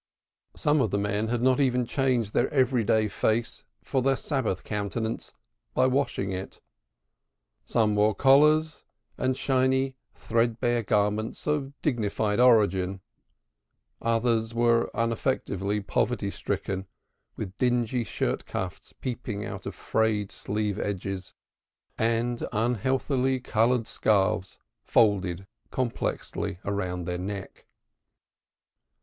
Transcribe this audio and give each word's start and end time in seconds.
Some 0.55 0.81
of 0.81 0.89
the 0.89 0.97
men 0.97 1.27
had 1.27 1.43
not 1.43 1.59
even 1.59 1.85
changed 1.85 2.33
their 2.33 2.51
everyday 2.51 3.07
face 3.07 3.63
for 3.83 4.01
their 4.01 4.15
Sabbath 4.15 4.63
countenance 4.63 5.35
by 5.75 5.85
washing 5.85 6.31
it. 6.31 6.59
Some 7.67 7.93
wore 7.93 8.15
collars, 8.15 8.83
and 9.15 9.37
shiny 9.37 9.95
threadbare 10.15 10.81
garments 10.81 11.45
of 11.45 11.79
dignified 11.83 12.39
origin, 12.39 13.01
others 14.01 14.55
were 14.55 14.89
unaffectedly 14.95 15.81
poverty 15.81 16.31
stricken 16.31 16.87
with 17.35 17.55
dingy 17.57 18.03
shirt 18.03 18.47
cuffs 18.47 18.95
peeping 19.01 19.45
out 19.45 19.67
of 19.67 19.75
frayed 19.75 20.31
sleeve 20.31 20.79
edges 20.79 21.35
and 21.99 22.43
unhealthily 22.51 23.39
colored 23.39 23.85
scarfs 23.85 24.57
folded 24.83 25.45
complexly 25.69 26.57
round 26.63 27.05
their 27.07 27.19
necks. 27.19 27.65